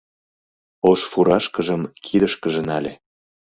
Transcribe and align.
Ош 0.89 0.99
фуражкыжым 1.11 1.81
кидышкыже 2.05 2.61
нале. 2.67 2.93